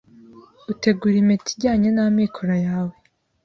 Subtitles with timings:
[0.71, 2.95] utegura impeta ijyanye n’amikoro yawe.